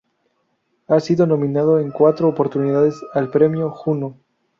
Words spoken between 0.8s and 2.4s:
Ha sido nominado en cuatro